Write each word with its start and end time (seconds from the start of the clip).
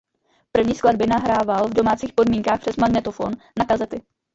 První 0.51 0.75
skladby 0.75 1.07
nahrával 1.07 1.67
v 1.67 1.73
domácích 1.73 2.13
podmínkách 2.13 2.59
přes 2.59 2.77
magnetofon 2.77 3.33
na 3.59 3.65
kazety. 3.65 4.01